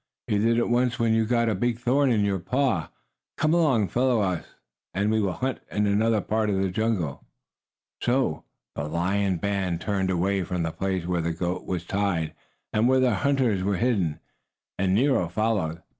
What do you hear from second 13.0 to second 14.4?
hunters were hidden,